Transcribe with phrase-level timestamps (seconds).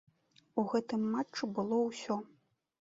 [0.61, 2.21] У гэтым матчы было ўсё.